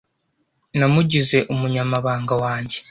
Namugize 0.77 1.37
umunyamabanga 1.53 2.33
wanjye. 2.43 2.77